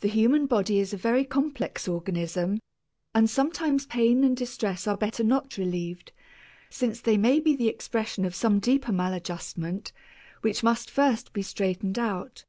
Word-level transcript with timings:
The 0.00 0.08
human 0.08 0.44
body 0.44 0.78
is 0.78 0.92
a 0.92 0.98
very 0.98 1.24
complex 1.24 1.88
organism, 1.88 2.60
and 3.14 3.30
sometimes 3.30 3.86
pain 3.86 4.24
and 4.24 4.36
distress 4.36 4.86
are 4.86 4.98
better 4.98 5.24
not 5.24 5.56
relieved, 5.56 6.12
since 6.68 7.00
they 7.00 7.16
may 7.16 7.40
be 7.40 7.56
the 7.56 7.68
expression 7.68 8.26
of 8.26 8.34
some 8.34 8.58
deeper 8.58 8.92
maladjustment 8.92 9.90
which 10.42 10.62
must 10.62 10.90
first 10.90 11.32
be 11.32 11.40
straightened 11.40 11.98
out. 11.98 12.44